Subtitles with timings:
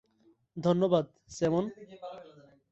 [0.57, 1.05] ধন্যবাদ,
[1.29, 1.65] স্যামন।